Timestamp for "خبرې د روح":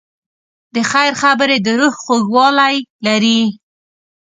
1.21-1.93